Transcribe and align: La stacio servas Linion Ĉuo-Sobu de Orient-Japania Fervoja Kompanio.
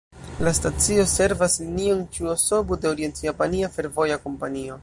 La 0.45 0.53
stacio 0.59 1.03
servas 1.11 1.59
Linion 1.65 2.01
Ĉuo-Sobu 2.17 2.81
de 2.81 2.93
Orient-Japania 2.95 3.73
Fervoja 3.79 4.23
Kompanio. 4.27 4.79